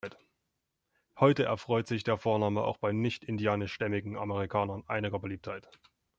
[1.19, 5.69] Heute erfreut sich der Vorname auch bei nicht-indianisch stämmigen Amerikanern einiger Beliebtheit.